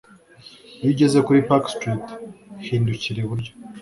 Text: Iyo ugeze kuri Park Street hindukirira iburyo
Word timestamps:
Iyo 0.81 0.89
ugeze 0.93 1.17
kuri 1.25 1.45
Park 1.49 1.65
Street 1.73 2.05
hindukirira 2.65 3.19
iburyo 3.25 3.51